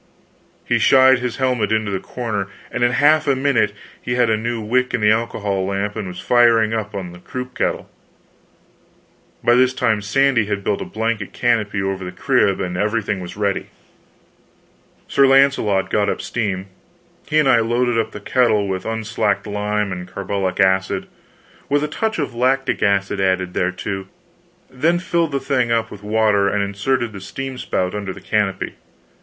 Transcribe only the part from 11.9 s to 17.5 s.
the crib, and everything was ready. Sir Launcelot got up steam, he and